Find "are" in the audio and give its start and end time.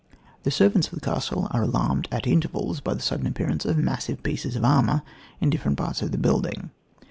1.51-1.61